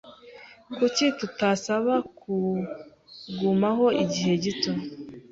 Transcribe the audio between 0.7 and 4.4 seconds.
Kuki tutasaba kugumaho igihe